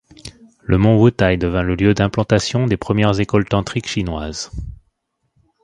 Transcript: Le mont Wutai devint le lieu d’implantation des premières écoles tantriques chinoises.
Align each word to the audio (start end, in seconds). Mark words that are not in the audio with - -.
Le 0.63 0.79
mont 0.79 0.99
Wutai 0.99 1.37
devint 1.37 1.61
le 1.61 1.75
lieu 1.75 1.93
d’implantation 1.93 2.65
des 2.65 2.75
premières 2.75 3.19
écoles 3.19 3.45
tantriques 3.47 3.87
chinoises. 3.87 4.49